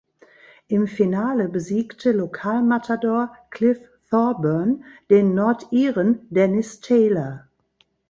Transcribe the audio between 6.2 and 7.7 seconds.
Dennis Taylor.